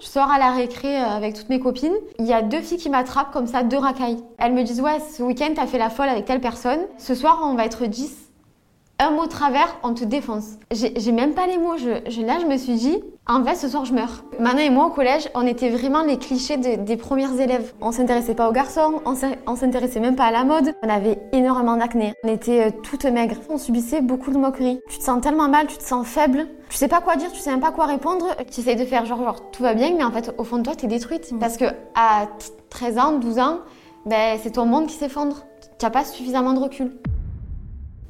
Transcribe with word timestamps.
Je 0.00 0.06
sors 0.06 0.30
à 0.30 0.38
la 0.38 0.52
récré 0.52 0.96
euh, 0.96 1.04
avec 1.04 1.34
toutes 1.34 1.50
mes 1.50 1.60
copines. 1.60 1.94
Il 2.18 2.26
y 2.26 2.32
a 2.32 2.40
deux 2.40 2.62
filles 2.62 2.78
qui 2.78 2.88
m'attrapent 2.88 3.32
comme 3.32 3.46
ça, 3.46 3.62
deux 3.62 3.76
racailles. 3.76 4.16
Elles 4.38 4.54
me 4.54 4.62
disent 4.62 4.80
Ouais, 4.80 4.98
ce 4.98 5.22
week-end, 5.22 5.50
t'as 5.54 5.66
fait 5.66 5.76
la 5.78 5.90
folle 5.90 6.08
avec 6.08 6.24
telle 6.24 6.40
personne. 6.40 6.80
Ce 6.96 7.14
soir, 7.14 7.40
on 7.44 7.54
va 7.54 7.66
être 7.66 7.84
10 7.84 8.29
un 9.00 9.10
mot 9.10 9.26
travers, 9.26 9.78
on 9.82 9.94
te 9.94 10.04
défonce. 10.04 10.58
J'ai 10.70 11.12
même 11.12 11.32
pas 11.32 11.46
les 11.46 11.56
mots. 11.56 11.78
Je, 11.78 12.20
là, 12.22 12.38
je 12.38 12.46
me 12.46 12.58
suis 12.58 12.74
dit, 12.74 13.02
en 13.26 13.42
fait, 13.42 13.56
ce 13.56 13.66
soir, 13.66 13.86
je 13.86 13.94
meurs. 13.94 14.24
Manon 14.38 14.58
et 14.58 14.68
moi, 14.68 14.86
au 14.86 14.90
collège, 14.90 15.30
on 15.34 15.46
était 15.46 15.70
vraiment 15.70 16.02
les 16.02 16.18
clichés 16.18 16.58
des 16.58 16.96
premières 16.98 17.40
élèves. 17.40 17.72
On 17.80 17.92
s'intéressait 17.92 18.34
pas 18.34 18.48
aux 18.48 18.52
garçons, 18.52 19.00
on 19.06 19.56
s'intéressait 19.56 20.00
même 20.00 20.16
pas 20.16 20.24
à 20.24 20.30
la 20.30 20.44
mode. 20.44 20.74
On 20.82 20.88
avait 20.90 21.18
énormément 21.32 21.76
d'acné. 21.76 22.12
On 22.24 22.28
était 22.28 22.66
euh, 22.66 22.70
toutes 22.82 23.06
maigres. 23.06 23.36
On 23.48 23.56
subissait 23.56 24.02
beaucoup 24.02 24.30
de 24.30 24.36
moqueries. 24.36 24.80
Tu 24.90 24.98
te 24.98 25.04
sens 25.04 25.22
tellement 25.22 25.48
mal, 25.48 25.66
tu 25.66 25.78
te 25.78 25.82
sens 25.82 26.06
faible. 26.06 26.46
Tu 26.68 26.76
sais 26.76 26.88
pas 26.88 27.00
quoi 27.00 27.16
dire, 27.16 27.32
tu 27.32 27.40
sais 27.40 27.50
même 27.50 27.60
pas 27.60 27.72
quoi 27.72 27.86
répondre. 27.86 28.26
Tu 28.50 28.60
essayes 28.60 28.76
de 28.76 28.84
faire 28.84 29.06
genre, 29.06 29.24
genre, 29.24 29.50
tout 29.50 29.62
va 29.62 29.72
bien, 29.72 29.94
mais 29.96 30.04
en 30.04 30.12
fait, 30.12 30.34
au 30.36 30.44
fond 30.44 30.58
de 30.58 30.62
toi, 30.62 30.74
t'es 30.74 30.88
détruite. 30.88 31.32
Parce 31.40 31.56
que 31.56 31.64
à 31.94 32.26
13 32.68 32.98
ans, 32.98 33.12
12 33.12 33.38
ans, 33.38 33.58
ben, 34.04 34.38
c'est 34.42 34.52
ton 34.52 34.66
monde 34.66 34.88
qui 34.88 34.94
s'effondre. 34.94 35.46
Tu 35.78 35.86
n'as 35.86 35.90
pas 35.90 36.04
suffisamment 36.04 36.52
de 36.52 36.58
recul. 36.58 36.92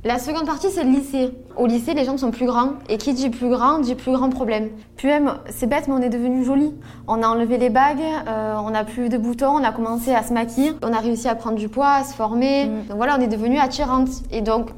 La 0.03 0.19
seconde 0.19 0.47
partie, 0.47 0.71
c'est 0.71 0.83
le 0.83 0.91
lycée. 0.91 1.31
Au 1.59 1.67
lycée, 1.67 1.93
les 1.93 2.07
gens 2.07 2.17
sont 2.17 2.31
plus 2.31 2.47
grands. 2.47 2.73
Et 2.89 2.97
qui 2.97 3.13
dit 3.13 3.29
plus 3.29 3.51
grand, 3.51 3.81
dit 3.81 3.95
plus 3.95 4.13
grand 4.13 4.31
problème. 4.31 4.71
Puis 4.97 5.09
même, 5.09 5.35
c'est 5.51 5.67
bête, 5.67 5.89
mais 5.89 5.95
on 5.95 6.01
est 6.01 6.09
devenu 6.09 6.43
joli. 6.43 6.73
On 7.07 7.23
a 7.23 7.27
enlevé 7.27 7.59
les 7.59 7.69
bagues, 7.69 8.01
euh, 8.27 8.55
on 8.65 8.71
n'a 8.71 8.85
plus 8.85 9.11
de 9.11 9.19
boutons, 9.19 9.51
on 9.51 9.63
a 9.63 9.73
commencé 9.73 10.15
à 10.15 10.23
se 10.23 10.33
maquiller. 10.33 10.73
On 10.83 10.95
a 10.95 11.01
réussi 11.01 11.29
à 11.29 11.35
prendre 11.35 11.57
du 11.57 11.69
poids, 11.69 11.91
à 11.91 12.05
se 12.05 12.15
former. 12.15 12.65
Mm. 12.65 12.87
Donc 12.89 12.97
voilà, 12.97 13.19
on 13.19 13.21
est 13.21 13.29
devenu 13.29 13.59
attirante. 13.59 14.09
Et 14.33 14.41
donc, 14.41 14.71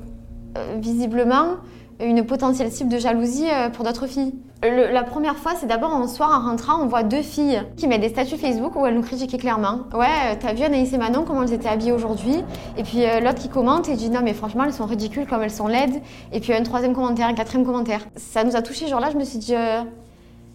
euh, 0.58 0.74
visiblement, 0.80 1.58
une 2.00 2.26
potentielle 2.26 2.72
cible 2.72 2.90
de 2.90 2.98
jalousie 2.98 3.46
euh, 3.48 3.70
pour 3.70 3.84
d'autres 3.84 4.08
filles. 4.08 4.34
La 4.62 5.02
première 5.02 5.36
fois, 5.36 5.52
c'est 5.58 5.66
d'abord 5.66 5.92
un 5.92 6.06
soir 6.06 6.30
en 6.30 6.48
rentrant, 6.48 6.80
on 6.80 6.86
voit 6.86 7.02
deux 7.02 7.22
filles 7.22 7.62
qui 7.76 7.88
mettent 7.88 8.00
des 8.00 8.10
statuts 8.10 8.36
Facebook 8.36 8.76
où 8.76 8.86
elles 8.86 8.94
nous 8.94 9.02
critiquaient 9.02 9.38
clairement. 9.38 9.80
Ouais, 9.92 10.06
euh, 10.06 10.34
t'as 10.38 10.52
vu 10.52 10.62
Anaïs 10.62 10.92
et 10.92 10.98
Manon 10.98 11.24
comment 11.24 11.42
elles 11.42 11.52
étaient 11.52 11.68
habillées 11.68 11.92
aujourd'hui? 11.92 12.44
Et 12.76 12.84
puis 12.84 13.04
euh, 13.04 13.20
l'autre 13.20 13.40
qui 13.40 13.48
commente 13.48 13.88
et 13.88 13.96
dit 13.96 14.08
non 14.08 14.20
mais 14.22 14.34
franchement 14.34 14.64
elles 14.64 14.72
sont 14.72 14.86
ridicules 14.86 15.26
comme 15.26 15.42
elles 15.42 15.50
sont 15.50 15.66
laides. 15.66 16.00
Et 16.32 16.38
puis 16.38 16.52
un 16.52 16.62
troisième 16.62 16.94
commentaire, 16.94 17.26
un 17.26 17.34
quatrième 17.34 17.66
commentaire. 17.66 18.00
Ça 18.16 18.44
nous 18.44 18.54
a 18.54 18.62
touché. 18.62 18.86
Genre 18.86 19.00
là, 19.00 19.10
je 19.10 19.18
me 19.18 19.24
suis 19.24 19.38
dit 19.38 19.54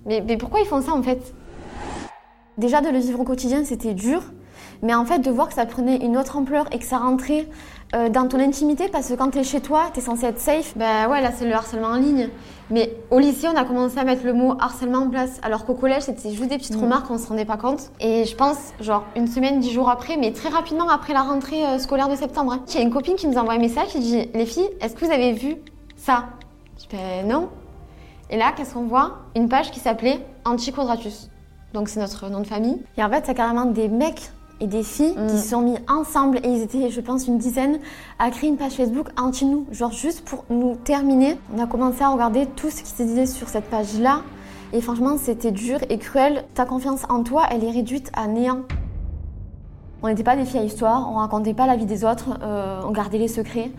mais, 0.06 0.24
mais 0.26 0.38
pourquoi 0.38 0.62
ils 0.62 0.66
font 0.66 0.82
ça 0.82 0.94
en 0.94 1.04
fait? 1.04 1.34
Déjà 2.58 2.82
de 2.82 2.90
le 2.90 3.00
vivre 3.00 3.20
au 3.20 3.24
quotidien, 3.24 3.64
c'était 3.66 3.94
dur. 3.94 4.24
Mais 4.82 4.94
en 4.94 5.06
fait, 5.06 5.20
de 5.20 5.32
voir 5.32 5.48
que 5.48 5.54
ça 5.54 5.66
prenait 5.66 5.98
une 5.98 6.18
autre 6.18 6.38
ampleur 6.38 6.68
et 6.72 6.80
que 6.80 6.86
ça 6.86 6.98
rentrait 6.98 7.48
euh, 7.96 8.10
dans 8.10 8.28
ton 8.28 8.40
intimité, 8.40 8.90
parce 8.90 9.08
que 9.08 9.14
quand 9.14 9.32
tu 9.32 9.40
es 9.40 9.44
chez 9.44 9.62
toi, 9.62 9.86
tu 9.94 10.00
es 10.00 10.04
censé 10.04 10.26
être 10.26 10.40
safe, 10.40 10.74
ben 10.76 11.10
ouais, 11.10 11.22
là 11.22 11.32
c'est 11.32 11.46
le 11.46 11.54
harcèlement 11.54 11.88
en 11.88 11.96
ligne. 11.96 12.30
Mais 12.70 12.94
au 13.12 13.20
lycée, 13.20 13.48
on 13.48 13.56
a 13.56 13.64
commencé 13.64 13.98
à 13.98 14.04
mettre 14.04 14.26
le 14.26 14.34
mot 14.34 14.56
harcèlement 14.60 15.00
en 15.00 15.10
place, 15.10 15.40
alors 15.42 15.66
qu'au 15.66 15.74
collège, 15.74 16.04
c'était 16.04 16.32
juste 16.32 16.50
des 16.50 16.58
petites 16.58 16.76
remarques, 16.76 17.10
on 17.10 17.18
se 17.18 17.28
rendait 17.28 17.46
pas 17.46 17.56
compte. 17.56 17.92
Et 18.02 18.26
je 18.26 18.36
pense, 18.36 18.58
genre, 18.82 19.06
une 19.16 19.28
semaine, 19.28 19.62
dix 19.62 19.72
jours 19.72 19.90
après, 19.90 20.18
mais 20.18 20.34
très 20.34 20.50
rapidement 20.50 20.90
après 20.90 21.14
la 21.14 21.22
rentrée 21.22 21.66
euh, 21.66 21.80
scolaire 21.80 22.10
de 22.10 22.16
septembre, 22.16 22.54
hein. 22.54 22.64
il 22.68 22.76
y 22.76 22.78
a 22.80 22.82
une 22.82 22.92
copine 22.92 23.16
qui 23.16 23.28
nous 23.28 23.38
envoie 23.38 23.54
un 23.54 23.60
message 23.60 23.88
qui 23.88 24.00
dit 24.00 24.30
Les 24.34 24.46
filles, 24.46 24.70
est-ce 24.82 24.94
que 24.94 25.06
vous 25.06 25.12
avez 25.12 25.32
vu 25.32 25.56
ça? 25.96 26.26
Je 26.76 26.82
dis 26.82 26.88
Ben 26.92 27.26
non. 27.26 27.48
Et 28.30 28.38
là, 28.38 28.52
qu'est-ce 28.56 28.74
qu'on 28.74 28.84
voit? 28.84 29.20
Une 29.36 29.48
page 29.48 29.72
qui 29.72 29.80
s'appelait 29.80 30.20
Antiquadratus. 30.44 31.30
Donc 31.74 31.88
c'est 31.88 32.00
notre 32.00 32.30
nom 32.30 32.42
de 32.42 32.48
famille. 32.48 32.82
Et 32.98 33.04
en 33.04 33.10
fait, 33.10 33.24
c'est 33.26 33.34
carrément 33.36 33.66
des 33.66 33.88
mecs 33.88 34.32
et 34.60 34.68
des 34.68 34.84
filles 34.84 35.14
qui 35.14 35.36
mm. 35.36 35.38
se 35.38 35.50
sont 35.50 35.62
mis 35.62 35.78
ensemble 35.88 36.40
et 36.44 36.50
ils 36.50 36.62
étaient, 36.62 36.90
je 36.90 37.02
pense, 37.02 37.28
une 37.28 37.38
dizaine 37.38 37.80
à 38.20 38.30
créer 38.32 38.50
une 38.50 38.58
page 38.58 38.74
Facebook 38.74 39.08
anti-nous. 39.18 39.66
Genre 39.72 39.92
juste 39.92 40.22
pour 40.22 40.46
nous 40.50 40.76
terminer. 40.76 41.38
On 41.56 41.62
a 41.62 41.68
commencé 41.68 42.02
à 42.04 42.10
regarder 42.10 42.46
tout 42.46 42.70
ce 42.70 42.82
qui 42.82 42.90
se 42.90 43.04
disait 43.04 43.26
sur 43.26 43.50
cette 43.50 43.70
page-là 43.70 44.22
et 44.74 44.82
franchement, 44.82 45.18
c'était 45.18 45.52
dur 45.52 45.80
et 45.90 45.98
cruel. 45.98 46.44
Ta 46.54 46.66
confiance 46.66 47.02
en 47.10 47.24
toi, 47.24 47.44
elle 47.50 47.64
est 47.64 47.72
réduite 47.72 48.12
à 48.14 48.28
néant. 48.28 48.64
On 50.04 50.08
n'était 50.08 50.24
pas 50.24 50.36
des 50.36 50.46
filles 50.46 50.60
à 50.60 50.64
histoire, 50.64 51.10
on 51.12 51.16
racontait 51.16 51.54
pas 51.54 51.66
la 51.66 51.76
vie 51.76 51.86
des 51.86 52.06
autres, 52.06 52.38
euh, 52.44 52.82
on 52.88 52.92
gardait 52.92 53.18
les 53.18 53.28
secrets. 53.28 53.72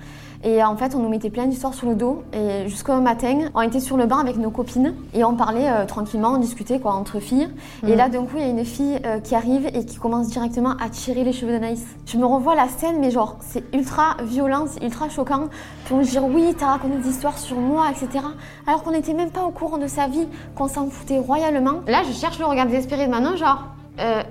Et 0.44 0.62
en 0.62 0.76
fait, 0.76 0.94
on 0.94 1.00
nous 1.00 1.08
mettait 1.08 1.30
plein 1.30 1.46
d'histoires 1.46 1.74
sur 1.74 1.88
le 1.88 1.96
dos. 1.96 2.22
Et 2.32 2.68
jusqu'au 2.68 3.00
matin, 3.00 3.48
on 3.54 3.60
était 3.60 3.80
sur 3.80 3.96
le 3.96 4.06
banc 4.06 4.18
avec 4.18 4.36
nos 4.36 4.50
copines 4.50 4.94
et 5.12 5.24
on 5.24 5.34
parlait 5.34 5.68
euh, 5.68 5.84
tranquillement, 5.84 6.34
on 6.34 6.38
discutait 6.38 6.78
quoi, 6.78 6.92
entre 6.92 7.18
filles. 7.18 7.48
Et 7.84 7.94
mm. 7.94 7.96
là, 7.96 8.08
d'un 8.08 8.24
coup, 8.24 8.36
il 8.36 8.42
y 8.42 8.44
a 8.44 8.48
une 8.48 8.64
fille 8.64 9.00
euh, 9.04 9.18
qui 9.18 9.34
arrive 9.34 9.66
et 9.66 9.84
qui 9.84 9.96
commence 9.96 10.28
directement 10.28 10.74
à 10.80 10.88
tirer 10.90 11.24
les 11.24 11.32
cheveux 11.32 11.52
d'Anaïs. 11.52 11.84
Je 12.06 12.16
me 12.18 12.24
revois 12.24 12.54
la 12.54 12.68
scène, 12.68 12.98
mais 13.00 13.10
genre, 13.10 13.36
c'est 13.40 13.64
ultra 13.74 14.16
violent, 14.22 14.66
c'est 14.68 14.82
ultra 14.84 15.08
choquant. 15.08 15.48
Puis 15.84 15.94
on 15.94 16.04
se 16.04 16.10
dit, 16.10 16.18
oui, 16.20 16.54
t'as 16.56 16.66
raconté 16.66 16.98
des 16.98 17.08
histoires 17.08 17.38
sur 17.38 17.56
moi, 17.56 17.86
etc. 17.90 18.24
Alors 18.66 18.84
qu'on 18.84 18.92
n'était 18.92 19.14
même 19.14 19.30
pas 19.30 19.44
au 19.44 19.50
courant 19.50 19.78
de 19.78 19.88
sa 19.88 20.06
vie, 20.06 20.28
qu'on 20.54 20.68
s'en 20.68 20.88
foutait 20.88 21.18
royalement. 21.18 21.80
Là, 21.88 22.02
je 22.06 22.12
cherche 22.12 22.38
le 22.38 22.44
regard 22.44 22.66
désespéré 22.66 23.06
de 23.06 23.10
Manon, 23.10 23.36
genre, 23.36 23.64
euh, 23.98 24.22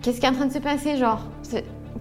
qu'est-ce 0.00 0.20
qui 0.20 0.26
est 0.26 0.28
en 0.28 0.34
train 0.34 0.46
de 0.46 0.52
se 0.52 0.58
passer, 0.58 0.96
genre? 0.96 1.18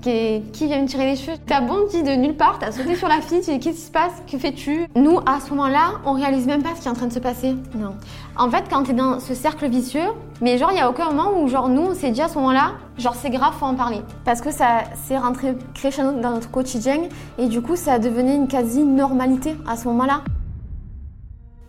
Qui, 0.05 0.67
vient 0.67 0.81
me 0.81 0.87
tirer 0.87 1.05
les 1.05 1.15
cheveux. 1.15 1.37
T'as 1.47 1.61
bondi 1.61 2.03
de 2.03 2.11
nulle 2.11 2.35
part, 2.35 2.59
t'as 2.59 2.71
sauté 2.71 2.95
sur 2.95 3.07
la 3.07 3.21
fille, 3.21 3.41
tu 3.41 3.51
dis 3.51 3.59
qu'est-ce 3.59 3.77
qui 3.77 3.85
se 3.85 3.91
passe, 3.91 4.11
que 4.31 4.37
fais-tu? 4.37 4.87
Nous, 4.95 5.19
à 5.25 5.39
ce 5.39 5.49
moment-là, 5.51 5.93
on 6.05 6.13
réalise 6.13 6.45
même 6.45 6.61
pas 6.61 6.75
ce 6.75 6.81
qui 6.81 6.87
est 6.87 6.91
en 6.91 6.95
train 6.95 7.07
de 7.07 7.13
se 7.13 7.19
passer. 7.19 7.55
Non. 7.75 7.95
En 8.37 8.49
fait, 8.49 8.65
quand 8.69 8.83
t'es 8.83 8.93
dans 8.93 9.19
ce 9.19 9.33
cercle 9.33 9.67
vicieux, 9.67 10.07
mais 10.41 10.57
genre, 10.57 10.69
il 10.71 10.77
y 10.77 10.81
a 10.81 10.89
aucun 10.89 11.09
moment 11.11 11.31
où, 11.39 11.47
genre, 11.47 11.69
nous, 11.69 11.81
on 11.81 11.95
s'est 11.95 12.11
dit 12.11 12.21
à 12.21 12.27
ce 12.27 12.35
moment-là, 12.35 12.73
genre, 12.97 13.15
c'est 13.15 13.29
grave, 13.29 13.53
faut 13.59 13.65
en 13.65 13.75
parler. 13.75 14.01
Parce 14.25 14.41
que 14.41 14.51
ça 14.51 14.83
s'est 15.07 15.17
rentré 15.17 15.55
crescendo 15.73 16.19
dans 16.19 16.31
notre 16.31 16.51
quotidien 16.51 16.97
et 17.37 17.47
du 17.47 17.61
coup, 17.61 17.75
ça 17.75 17.97
devenait 17.97 18.35
une 18.35 18.47
quasi-normalité 18.47 19.55
à 19.67 19.75
ce 19.75 19.87
moment-là. 19.87 20.21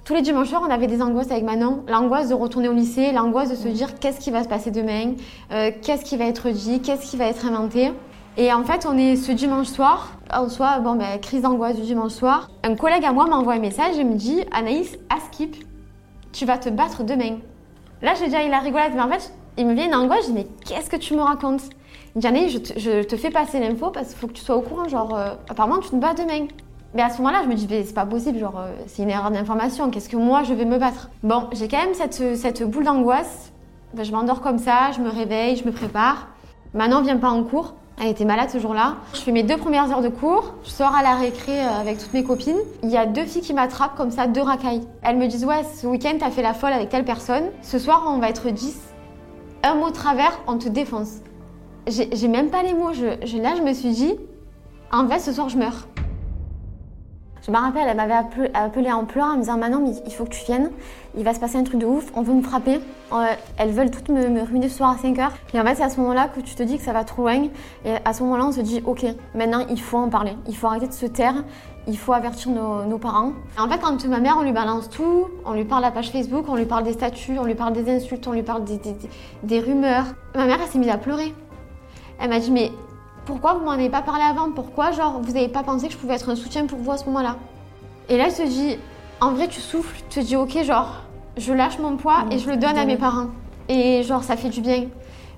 Tous 0.05 0.15
les 0.15 0.23
dimanches 0.23 0.51
soirs, 0.51 0.63
on 0.65 0.71
avait 0.71 0.87
des 0.87 1.03
angoisses 1.03 1.33
avec 1.33 1.43
Manon. 1.43 1.83
L'angoisse 1.89 2.29
de 2.29 2.35
retourner 2.35 2.69
au 2.69 2.73
lycée, 2.73 3.11
l'angoisse 3.11 3.51
de 3.51 3.57
se 3.57 3.67
dire 3.67 3.99
qu'est-ce 3.99 4.21
qui 4.21 4.31
va 4.31 4.45
se 4.45 4.49
passer 4.49 4.71
demain, 4.71 5.15
euh, 5.51 5.73
qu'est-ce 5.83 6.05
qui 6.05 6.17
va 6.17 6.27
être 6.27 6.49
dit, 6.51 6.81
qu'est-ce 6.81 7.11
qui 7.11 7.17
va 7.17 7.25
être 7.25 7.45
inventé? 7.45 7.91
Et 8.39 8.53
en 8.53 8.65
fait, 8.65 8.87
on 8.87 8.99
est 8.99 9.17
ce 9.17 9.33
dimanche 9.33 9.69
soir, 9.69 10.13
en 10.31 10.51
soi, 10.51 10.81
bon, 10.81 10.95
ben, 10.97 11.19
crise 11.21 11.41
d'angoisse 11.41 11.77
du 11.77 11.83
dimanche 11.83 12.13
soir. 12.13 12.51
Un 12.65 12.75
collègue 12.75 13.05
à 13.07 13.13
moi 13.13 13.27
m'envoie 13.27 13.55
un 13.55 13.59
message 13.59 13.97
et 13.99 14.05
me 14.05 14.15
dit 14.15 14.43
Anaïs, 14.53 14.99
à 15.09 15.19
Skip, 15.21 15.57
tu 16.33 16.45
vas 16.45 16.59
te 16.59 16.69
battre 16.69 17.03
demain. 17.03 17.39
Là, 18.03 18.13
j'ai 18.15 18.27
déjà 18.27 18.45
eu 18.45 18.51
la 18.51 18.59
rigolade, 18.59 18.93
mais 18.95 19.01
en 19.01 19.09
fait, 19.09 19.33
il 19.57 19.67
me 19.67 19.73
vient 19.73 19.87
une 19.87 19.95
angoisse, 19.95 20.27
je 20.27 20.33
dis 20.33 20.35
Mais 20.35 20.47
qu'est-ce 20.67 20.91
que 20.91 20.97
tu 20.97 21.15
me 21.15 21.23
racontes? 21.23 21.63
Il 22.15 22.19
me 22.19 22.21
dit 22.21 22.27
Anaïs, 22.27 22.53
je 22.77 23.03
te, 23.05 23.17
fais 23.17 23.31
passer 23.31 23.59
l'info 23.59 23.91
parce 23.91 24.09
qu'il 24.09 24.19
faut 24.19 24.27
que 24.27 24.35
tu 24.35 24.45
sois 24.45 24.57
au 24.57 24.61
courant, 24.61 24.87
genre, 24.87 25.15
euh, 25.15 25.31
apparemment, 25.49 25.79
tu 25.79 25.89
te 25.89 25.97
bats 25.97 26.13
demain. 26.13 26.47
Mais 26.95 27.01
à 27.01 27.09
ce 27.09 27.19
moment-là, 27.23 27.41
je 27.43 27.49
me 27.49 27.55
dis, 27.55 27.67
c'est 27.69 27.95
pas 27.95 28.05
possible, 28.05 28.39
genre, 28.39 28.59
euh, 28.59 28.71
c'est 28.87 29.03
une 29.03 29.11
erreur 29.11 29.31
d'information, 29.31 29.91
qu'est-ce 29.91 30.11
que 30.11 30.17
moi 30.17 30.43
je 30.43 30.53
vais 30.53 30.67
me 30.67 30.77
battre? 30.77 31.09
Bon, 31.23 31.45
j'ai 31.53 31.69
quand 31.69 31.79
même 31.79 31.95
cette, 31.95 32.37
cette 32.37 32.63
boule 32.65 32.85
d'angoisse. 32.85 33.51
Ben, 33.95 34.05
je 34.05 34.13
m'endors 34.13 34.43
comme 34.43 34.59
ça, 34.59 34.91
je 34.95 35.01
me 35.01 35.09
réveille, 35.09 35.57
je 35.57 35.65
me 35.65 35.73
prépare. 35.73 36.29
Manon 36.75 37.01
vient 37.01 37.17
pas 37.17 37.31
en 37.31 37.43
cours. 37.43 37.75
Elle 37.99 38.09
était 38.09 38.27
malade 38.27 38.51
ce 38.51 38.59
jour-là. 38.59 38.97
Je 39.15 39.21
fais 39.21 39.33
mes 39.33 39.43
deux 39.43 39.57
premières 39.57 39.91
heures 39.91 40.03
de 40.03 40.11
cours. 40.11 40.55
Je 40.65 40.71
sors 40.71 40.95
à 40.95 41.03
la 41.03 41.15
récré 41.15 41.59
euh, 41.59 41.81
avec 41.81 41.99
toutes 41.99 42.13
mes 42.13 42.25
copines. 42.25 42.59
Il 42.83 42.91
y 42.91 42.97
a 42.97 43.07
deux 43.07 43.25
filles 43.25 43.41
qui 43.41 43.55
m'attrapent 43.55 43.97
comme 43.97 44.11
ça, 44.11 44.27
deux 44.27 44.43
racailles. 44.43 44.83
Elles 45.03 45.17
me 45.17 45.27
disent 45.27 45.47
Ouais, 45.47 45.63
ce 45.65 45.87
week-end, 45.87 46.13
t'as 46.21 46.31
fait 46.31 46.43
la 46.43 46.53
folle 46.53 46.73
avec 46.73 46.91
telle 46.91 47.05
personne. 47.05 47.45
Ce 47.63 47.79
soir, 47.79 48.05
on 48.07 48.19
va 48.19 48.29
être 48.29 48.51
10. 48.51 48.79
Un 49.63 49.77
mot 49.77 49.91
travers, 49.91 50.39
on 50.47 50.59
te 50.59 50.69
défonce. 50.69 51.21
J'ai 51.87 52.29
même 52.29 52.51
pas 52.51 52.63
les 52.63 52.75
mots. 52.75 52.93
Je, 52.93 53.39
là, 53.39 53.55
je 53.57 53.63
me 53.63 53.73
suis 53.73 53.91
dit 53.91 54.15
En 54.93 55.09
fait, 55.09 55.19
ce 55.19 55.33
soir, 55.33 55.49
je 55.49 55.57
meurs. 55.57 55.87
Je 57.47 57.53
me 57.53 57.59
rappelle, 57.59 57.87
elle 57.87 57.97
m'avait 57.97 58.51
appelé, 58.55 58.91
en 58.91 59.05
pleurant 59.05 59.35
en 59.35 59.37
me 59.37 59.41
disant 59.41 59.57
Manon, 59.57 59.95
il 60.05 60.13
faut 60.13 60.25
que 60.25 60.31
tu 60.31 60.45
viennes. 60.47 60.73
Il 61.17 61.23
va 61.23 61.33
se 61.33 61.39
passer 61.39 61.57
un 61.57 61.63
truc 61.63 61.79
de 61.79 61.87
ouf. 61.87 62.11
On 62.17 62.23
veut 62.23 62.35
me 62.35 62.43
frapper. 62.43 62.81
Euh, 63.13 63.27
elles 63.57 63.71
veulent 63.71 63.93
toutes 63.93 64.09
me, 64.09 64.29
me 64.29 64.43
ruiner 64.43 64.69
ce 64.69 64.79
soir 64.79 64.91
à 64.91 64.99
5 64.99 65.17
heures. 65.21 65.33
Et 65.55 65.61
en 65.61 65.65
fait, 65.65 65.77
c'est 65.77 65.85
à 65.85 65.89
ce 65.89 66.01
moment-là 66.01 66.27
que 66.27 66.41
tu 66.41 66.57
te 66.57 66.65
dis 66.65 66.77
que 66.77 66.83
ça 66.83 66.93
va 66.93 67.05
trop 67.05 67.23
loin. 67.23 67.45
Et 67.85 67.93
à 68.05 68.13
ce 68.13 68.25
moment-là, 68.25 68.47
on 68.47 68.53
se 68.53 68.61
dit 68.63 68.83
Ok, 68.85 69.07
maintenant, 69.37 69.65
il 69.71 69.81
faut 69.81 69.97
en 69.97 70.09
parler. 70.09 70.33
Il 70.49 70.57
faut 70.57 70.67
arrêter 70.67 70.89
de 70.89 70.93
se 70.93 71.07
taire. 71.07 71.45
Il 71.87 71.97
faut 71.97 72.13
avertir 72.13 72.51
nos, 72.51 72.99
parents. 72.99 73.31
en 73.57 73.69
fait, 73.69 73.79
quand 73.79 74.05
ma 74.07 74.19
mère, 74.19 74.39
on 74.41 74.43
lui 74.43 74.51
balance 74.51 74.91
tout, 74.91 75.29
on 75.45 75.53
lui 75.53 75.65
parle 75.65 75.83
de 75.83 75.87
la 75.87 75.93
page 75.93 76.11
Facebook, 76.11 76.47
on 76.49 76.57
lui 76.57 76.65
parle 76.65 76.83
des 76.83 76.95
statuts, 76.95 77.39
on 77.39 77.45
lui 77.45 77.55
parle 77.55 77.75
des 77.75 77.89
insultes, 77.89 78.27
on 78.27 78.33
lui 78.33 78.43
parle 78.43 78.65
des, 78.65 78.81
des 79.45 79.61
rumeurs. 79.61 80.07
Ma 80.35 80.47
mère, 80.47 80.59
elle 80.61 80.69
s'est 80.69 80.81
mise 80.81 80.89
à 80.89 80.99
pleurer. 80.99 81.33
Elle 82.19 82.31
m'a 82.31 82.41
dit 82.41 82.51
Mais 82.51 82.73
pourquoi 83.27 83.55
vous 83.55 83.65
m'en 83.65 83.73
avez 83.73 83.91
pas 83.91 84.03
parlé 84.03 84.23
avant? 84.23 84.51
Pourquoi, 84.53 84.93
genre, 84.93 85.21
vous 85.21 85.33
n'avez 85.33 85.49
pas 85.49 85.63
pensé 85.63 85.89
que 85.89 85.93
je 85.93 85.99
pouvais 85.99 86.15
être 86.15 86.31
un 86.31 86.37
soutien 86.37 86.65
pour 86.67 86.79
vous 86.79 86.93
à 86.93 86.97
ce 86.97 87.05
moment-là? 87.07 87.37
Et 88.09 88.17
là, 88.17 88.29
il 88.29 88.33
se 88.33 88.43
dit, 88.43 88.79
en 89.21 89.33
vrai, 89.33 89.49
tu 89.49 89.61
souffles, 89.61 90.01
tu 90.09 90.21
te 90.21 90.25
dis, 90.25 90.37
ok, 90.37 90.63
genre, 90.63 91.03
je 91.37 91.53
lâche 91.53 91.79
mon 91.79 91.97
poids 91.97 92.25
et 92.31 92.39
je 92.39 92.49
le 92.49 92.57
donne 92.57 92.79
à 92.79 92.87
mes 92.87 92.97
parents. 92.97 93.27
Et 93.69 94.03
genre, 94.05 94.23
ça 94.23 94.37
fait 94.37 94.49
du 94.49 94.61
bien. 94.61 94.85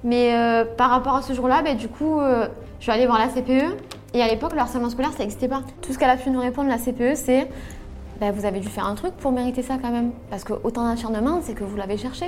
Mais 0.04 0.34
euh, 0.34 0.64
par 0.64 0.90
rapport 0.90 1.16
à 1.16 1.22
ce 1.22 1.32
jour-là, 1.32 1.62
bah, 1.62 1.74
du 1.74 1.88
coup, 1.88 2.20
euh, 2.20 2.46
je 2.78 2.84
suis 2.84 2.92
allée 2.92 3.06
voir 3.06 3.18
la 3.18 3.28
CPE. 3.28 3.74
Et 4.14 4.22
à 4.22 4.28
l'époque, 4.28 4.52
le 4.52 4.60
harcèlement 4.60 4.90
scolaire, 4.90 5.12
ça 5.12 5.20
n'existait 5.20 5.48
pas. 5.48 5.62
Tout 5.82 5.92
ce 5.92 5.98
qu'elle 5.98 6.10
a 6.10 6.16
pu 6.16 6.30
nous 6.30 6.40
répondre, 6.40 6.68
la 6.68 6.78
CPE, 6.78 7.14
c'est 7.14 7.48
bah, 8.20 8.32
vous 8.32 8.44
avez 8.44 8.60
dû 8.60 8.68
faire 8.68 8.86
un 8.86 8.94
truc 8.94 9.12
pour 9.14 9.32
mériter 9.32 9.62
ça 9.62 9.76
quand 9.80 9.90
même. 9.90 10.12
Parce 10.28 10.44
que 10.44 10.52
autant 10.62 10.84
d'acharnement, 10.84 11.40
c'est 11.42 11.54
que 11.54 11.64
vous 11.64 11.76
l'avez 11.76 11.96
cherché. 11.96 12.26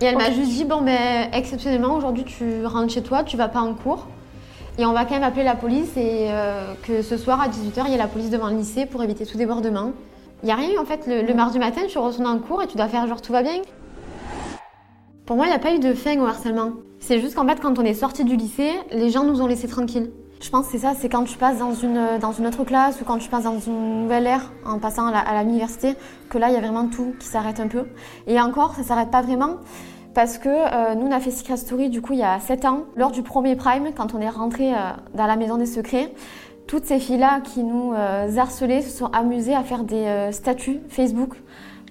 Et 0.00 0.06
elle 0.06 0.16
m'a 0.16 0.30
juste 0.30 0.50
dit 0.50 0.64
bon, 0.64 0.80
ben, 0.82 1.28
exceptionnellement, 1.32 1.94
aujourd'hui, 1.94 2.24
tu 2.24 2.64
rentres 2.64 2.92
chez 2.92 3.02
toi, 3.02 3.24
tu 3.24 3.36
vas 3.36 3.48
pas 3.48 3.60
en 3.60 3.74
cours. 3.74 4.06
Et 4.78 4.86
on 4.86 4.92
va 4.92 5.04
quand 5.04 5.14
même 5.14 5.22
appeler 5.22 5.44
la 5.44 5.54
police 5.54 5.96
et 5.96 6.28
euh, 6.30 6.72
que 6.82 7.02
ce 7.02 7.18
soir 7.18 7.40
à 7.40 7.48
18h, 7.48 7.82
il 7.86 7.90
y 7.90 7.94
a 7.94 7.98
la 7.98 8.06
police 8.06 8.30
devant 8.30 8.48
le 8.48 8.56
lycée 8.56 8.86
pour 8.86 9.02
éviter 9.02 9.26
tout 9.26 9.36
débordement. 9.36 9.92
Il 10.42 10.46
n'y 10.46 10.52
a 10.52 10.56
rien 10.56 10.72
eu 10.72 10.78
en 10.78 10.86
fait. 10.86 11.06
Le, 11.06 11.34
mardi 11.34 11.58
matin, 11.58 11.82
tu 11.88 11.98
retournes 11.98 12.26
en 12.26 12.38
cours 12.38 12.62
et 12.62 12.66
tu 12.66 12.76
dois 12.76 12.88
faire 12.88 13.06
genre 13.06 13.20
tout 13.20 13.32
va 13.32 13.42
bien. 13.42 13.60
Pour 15.26 15.36
moi, 15.36 15.46
il 15.46 15.50
n'y 15.50 15.54
a 15.54 15.58
pas 15.58 15.74
eu 15.74 15.78
de 15.78 15.92
fin 15.92 16.18
au 16.18 16.24
harcèlement. 16.24 16.72
C'est 17.00 17.20
juste 17.20 17.34
qu'en 17.34 17.46
fait, 17.46 17.60
quand 17.60 17.78
on 17.78 17.84
est 17.84 17.94
sorti 17.94 18.24
du 18.24 18.34
lycée, 18.34 18.70
les 18.92 19.10
gens 19.10 19.24
nous 19.24 19.42
ont 19.42 19.46
laissé 19.46 19.68
tranquilles. 19.68 20.10
Je 20.40 20.50
pense 20.50 20.66
que 20.66 20.72
c'est 20.72 20.78
ça, 20.78 20.94
c'est 20.98 21.08
quand 21.08 21.24
tu 21.24 21.36
passes 21.36 21.58
dans 21.58 21.74
une, 21.74 22.18
dans 22.20 22.32
une 22.32 22.46
autre 22.46 22.64
classe 22.64 23.00
ou 23.00 23.04
quand 23.04 23.18
tu 23.18 23.28
passes 23.28 23.44
dans 23.44 23.60
une 23.60 24.02
nouvelle 24.02 24.26
ère 24.26 24.52
en 24.66 24.80
passant 24.80 25.06
à 25.06 25.42
l'université, 25.44 25.94
que 26.30 26.38
là, 26.38 26.48
il 26.48 26.54
y 26.54 26.56
a 26.56 26.60
vraiment 26.60 26.88
tout 26.88 27.14
qui 27.20 27.28
s'arrête 27.28 27.60
un 27.60 27.68
peu. 27.68 27.84
Et 28.26 28.40
encore, 28.40 28.74
ça 28.74 28.82
s'arrête 28.82 29.10
pas 29.10 29.22
vraiment 29.22 29.58
parce 30.14 30.38
que 30.38 30.48
euh, 30.48 30.94
nous, 30.94 31.06
on 31.06 31.10
a 31.10 31.20
fait 31.20 31.30
Secret 31.30 31.56
Story 31.56 31.88
du 31.88 32.02
coup 32.02 32.12
il 32.12 32.18
y 32.18 32.24
a 32.24 32.38
7 32.38 32.64
ans, 32.64 32.84
lors 32.96 33.10
du 33.10 33.22
premier 33.22 33.56
Prime, 33.56 33.92
quand 33.96 34.14
on 34.14 34.20
est 34.20 34.28
rentré 34.28 34.72
euh, 34.72 34.76
dans 35.14 35.26
la 35.26 35.36
maison 35.36 35.56
des 35.56 35.66
secrets. 35.66 36.12
Toutes 36.66 36.84
ces 36.84 36.98
filles-là 36.98 37.40
qui 37.40 37.62
nous 37.62 37.92
euh, 37.92 38.36
harcelaient 38.36 38.82
se 38.82 38.90
sont 38.90 39.06
amusées 39.06 39.54
à 39.54 39.62
faire 39.62 39.84
des 39.84 40.28
statuts 40.32 40.80
Facebook 40.88 41.36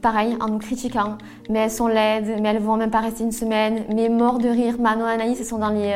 pareil, 0.02 0.36
en 0.40 0.48
nous 0.48 0.58
critiquant. 0.58 1.20
Mais 1.48 1.60
elles 1.60 1.70
sont 1.70 1.88
laides, 1.88 2.40
mais 2.42 2.50
elles 2.50 2.60
vont 2.60 2.76
même 2.76 2.90
pas 2.90 3.02
rester 3.02 3.24
une 3.24 3.32
semaine. 3.32 3.86
Mais 3.94 4.10
morts 4.10 4.40
de 4.40 4.50
rire, 4.50 4.80
Manon 4.80 5.08
et 5.08 5.12
Anaïs, 5.12 5.40
elles 5.40 5.46
sont 5.46 5.60
dans 5.60 5.70
les 5.70 5.94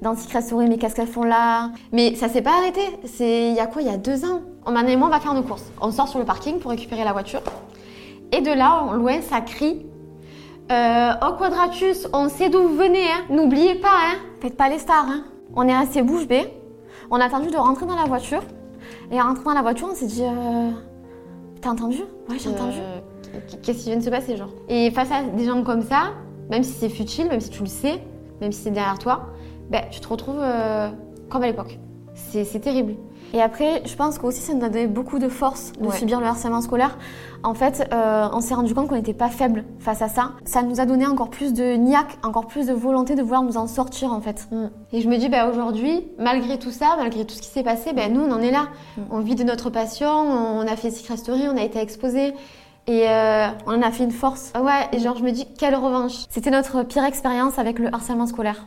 dans 0.00 0.14
Secret 0.14 0.42
Story, 0.42 0.68
mais 0.68 0.78
qu'est-ce 0.78 0.94
qu'elles 0.94 1.08
font 1.08 1.24
là? 1.24 1.70
Mais 1.90 2.14
ça 2.14 2.28
s'est 2.28 2.42
pas 2.42 2.56
arrêté. 2.56 2.82
C'est 3.04 3.48
il 3.48 3.54
y 3.54 3.58
a 3.58 3.66
quoi? 3.66 3.82
Il 3.82 3.88
y 3.88 3.90
a 3.90 3.96
deux 3.96 4.24
ans. 4.24 4.42
Manon 4.70 4.90
et 4.90 4.96
moi, 4.96 5.08
on 5.08 5.10
va 5.10 5.18
faire 5.18 5.34
nos 5.34 5.42
courses. 5.42 5.72
On 5.80 5.90
sort 5.90 6.06
sur 6.06 6.20
le 6.20 6.24
parking 6.24 6.60
pour 6.60 6.70
récupérer 6.70 7.02
la 7.02 7.12
voiture. 7.12 7.42
Et 8.30 8.42
de 8.42 8.52
là, 8.52 8.92
loin, 8.94 9.20
ça 9.22 9.40
crie. 9.40 9.86
Euh, 10.70 11.12
oh 11.22 11.34
Quadratus, 11.38 12.08
on 12.12 12.28
sait 12.28 12.48
d'où 12.48 12.62
vous 12.62 12.76
venez, 12.76 13.04
hein. 13.04 13.24
N'oubliez 13.30 13.74
pas, 13.74 13.88
hein. 13.88 14.16
Faites 14.40 14.56
pas 14.56 14.68
les 14.68 14.78
stars, 14.78 15.06
hein. 15.08 15.24
On 15.54 15.66
est 15.68 15.76
resté 15.76 16.02
bouche 16.02 16.26
bée. 16.26 16.52
On 17.10 17.20
a 17.20 17.24
attendu 17.24 17.50
de 17.50 17.56
rentrer 17.56 17.84
dans 17.86 17.96
la 17.96 18.04
voiture. 18.04 18.42
Et 19.10 19.20
en 19.20 19.24
rentrant 19.24 19.50
dans 19.50 19.54
la 19.54 19.62
voiture, 19.62 19.88
on 19.90 19.94
s'est 19.94 20.06
dit... 20.06 20.22
Euh... 20.22 20.70
T'as 21.60 21.70
entendu? 21.70 21.98
Ouais, 22.28 22.38
j'ai 22.38 22.48
entendu. 22.48 22.78
Euh, 22.78 23.00
qu'est-ce 23.62 23.84
qui 23.84 23.90
vient 23.90 23.98
de 23.98 24.04
se 24.04 24.10
passer, 24.10 24.36
genre? 24.36 24.50
Et 24.68 24.90
face 24.90 25.10
à 25.12 25.22
des 25.22 25.44
gens 25.44 25.62
comme 25.62 25.82
ça, 25.82 26.12
même 26.50 26.62
si 26.62 26.72
c'est 26.72 26.88
futile, 26.88 27.28
même 27.28 27.40
si 27.40 27.50
tu 27.50 27.60
le 27.60 27.68
sais, 27.68 28.02
même 28.40 28.52
si 28.52 28.62
c'est 28.62 28.70
derrière 28.70 28.98
toi, 28.98 29.26
ben, 29.70 29.82
tu 29.90 30.00
te 30.00 30.08
retrouves 30.08 30.40
euh, 30.40 30.88
comme 31.28 31.42
à 31.42 31.46
l'époque. 31.46 31.78
C'est 32.14 32.60
terrible. 32.60 32.94
Et 33.32 33.40
après, 33.40 33.82
je 33.86 33.94
pense 33.96 34.18
qu'aussi 34.18 34.40
ça 34.40 34.54
nous 34.54 34.64
a 34.64 34.68
donné 34.68 34.86
beaucoup 34.86 35.18
de 35.18 35.28
force 35.28 35.72
de 35.80 35.90
subir 35.90 36.20
le 36.20 36.26
harcèlement 36.26 36.60
scolaire. 36.60 36.98
En 37.42 37.54
fait, 37.54 37.88
euh, 37.92 38.28
on 38.32 38.40
s'est 38.40 38.54
rendu 38.54 38.74
compte 38.74 38.88
qu'on 38.88 38.94
n'était 38.94 39.14
pas 39.14 39.28
faible 39.28 39.64
face 39.80 40.02
à 40.02 40.08
ça. 40.08 40.32
Ça 40.44 40.62
nous 40.62 40.80
a 40.80 40.86
donné 40.86 41.06
encore 41.06 41.30
plus 41.30 41.52
de 41.52 41.74
niaque, 41.74 42.18
encore 42.22 42.46
plus 42.46 42.66
de 42.66 42.72
volonté 42.72 43.14
de 43.14 43.22
vouloir 43.22 43.42
nous 43.42 43.56
en 43.56 43.66
sortir 43.66 44.12
en 44.12 44.20
fait. 44.20 44.46
Mm. 44.52 44.66
Et 44.92 45.00
je 45.00 45.08
me 45.08 45.16
dis, 45.16 45.28
bah, 45.28 45.48
aujourd'hui, 45.48 46.04
malgré 46.18 46.58
tout 46.58 46.70
ça, 46.70 46.94
malgré 46.98 47.24
tout 47.24 47.34
ce 47.34 47.42
qui 47.42 47.48
s'est 47.48 47.62
passé, 47.62 47.92
ben, 47.94 48.12
nous 48.12 48.20
on 48.20 48.30
en 48.30 48.40
est 48.40 48.52
là. 48.52 48.68
Mm. 48.96 49.02
On 49.10 49.20
vit 49.20 49.34
de 49.34 49.44
notre 49.44 49.70
passion, 49.70 50.10
on 50.10 50.66
a 50.66 50.76
fait 50.76 50.90
Secret 50.90 51.16
Story, 51.16 51.44
on 51.52 51.56
a 51.56 51.62
été 51.62 51.80
exposés. 51.80 52.34
Et 52.86 53.08
euh, 53.08 53.46
on 53.66 53.74
en 53.74 53.82
a 53.82 53.90
fait 53.92 54.04
une 54.04 54.10
force. 54.10 54.52
Ouais, 54.60 54.88
et 54.92 54.98
genre 54.98 55.16
je 55.16 55.22
me 55.22 55.30
dis, 55.30 55.46
quelle 55.58 55.74
revanche. 55.74 56.26
C'était 56.28 56.50
notre 56.50 56.82
pire 56.82 57.04
expérience 57.04 57.58
avec 57.58 57.78
le 57.78 57.92
harcèlement 57.94 58.26
scolaire. 58.26 58.66